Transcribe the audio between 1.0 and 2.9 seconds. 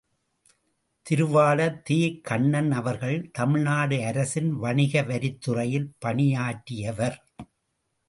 திருவாளர் தே.கண்ணன்